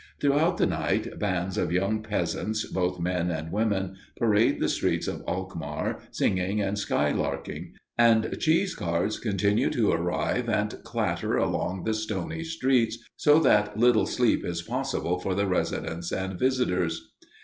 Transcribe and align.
Throughout 0.19 0.57
the 0.57 0.65
night 0.65 1.19
bands 1.19 1.59
of 1.59 1.71
young 1.71 2.01
peasants, 2.01 2.65
both 2.65 2.99
men 2.99 3.29
and 3.29 3.51
women, 3.51 3.97
parade 4.17 4.59
the 4.59 4.67
streets 4.67 5.07
of 5.07 5.21
Alkmaar, 5.27 5.99
singing 6.09 6.59
and 6.59 6.75
skylarking; 6.75 7.73
and 7.99 8.35
cheese 8.39 8.73
carts 8.73 9.19
continue 9.19 9.69
to 9.69 9.91
arrive 9.91 10.49
and 10.49 10.79
clatter 10.83 11.37
along 11.37 11.83
the 11.83 11.93
stony 11.93 12.43
streets, 12.43 12.97
so 13.15 13.37
that 13.41 13.77
little 13.77 14.07
sleep 14.07 14.43
is 14.43 14.63
possible 14.63 15.19
for 15.19 15.35
the 15.35 15.45
residents 15.45 16.11
and 16.11 16.39
visitors. 16.39 17.11